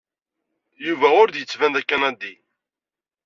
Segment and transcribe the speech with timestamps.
[0.85, 2.35] Yuba ur d-yettban d Akanadi.